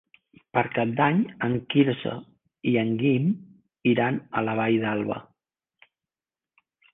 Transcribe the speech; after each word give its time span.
Per 0.57 0.61
Cap 0.75 0.93
d'Any 0.99 1.19
en 1.47 1.51
Quirze 1.73 2.13
i 2.71 2.73
en 2.85 2.89
Guim 3.03 3.29
iran 3.93 4.19
a 4.41 4.45
la 4.49 4.57
Vall 4.61 4.79
d'Alba. 4.87 5.21